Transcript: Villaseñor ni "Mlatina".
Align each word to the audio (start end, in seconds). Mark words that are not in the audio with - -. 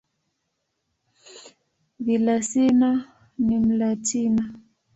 Villaseñor 2.05 2.95
ni 3.45 3.55
"Mlatina". 3.65 4.43